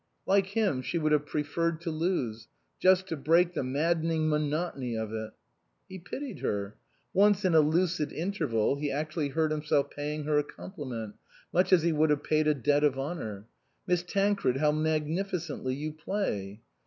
Like 0.25 0.47
him, 0.47 0.81
she 0.81 0.97
would 0.97 1.11
have 1.11 1.27
preferred 1.27 1.79
to 1.81 1.91
lose, 1.91 2.47
just 2.79 3.07
to 3.09 3.15
break 3.15 3.53
the 3.53 3.63
maddening 3.63 4.27
monotony 4.27 4.95
of 4.95 5.13
it. 5.13 5.29
He 5.87 5.99
pitied 5.99 6.39
her. 6.39 6.75
Once, 7.13 7.45
in 7.45 7.53
a 7.53 7.59
lucid 7.61 8.11
interval, 8.11 8.77
he 8.77 8.89
actually 8.89 9.29
heard 9.29 9.51
himself 9.51 9.91
paying 9.91 10.23
her 10.23 10.39
a 10.39 10.43
compliment, 10.43 11.17
much 11.53 11.71
as 11.71 11.83
he 11.83 11.91
would 11.91 12.09
have 12.09 12.23
paid 12.23 12.47
a 12.47 12.55
debt 12.55 12.83
of 12.83 12.97
honour." 12.97 13.45
Miss 13.85 14.01
Tancred, 14.01 14.57
how 14.57 14.71
magnificently 14.71 15.75
you 15.75 15.91
play 15.93 16.61